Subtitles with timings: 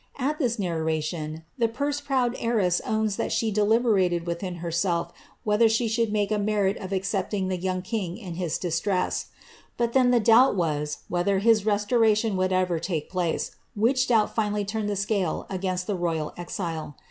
[0.17, 2.09] At this narratiott, the purse 8
[2.85, 8.17] owns that slie deliberated within herself whether she a merit of accepting the young king
[8.17, 9.25] in his distress;
[9.77, 13.51] ^ but ibt was, whether his restoration would ever take place,
[14.33, 16.97] finally turned the scale against the royal exile.